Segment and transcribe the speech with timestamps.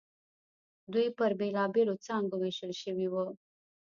[0.93, 3.25] دوی پر بېلابېلو څانګو وېشل شوي وو.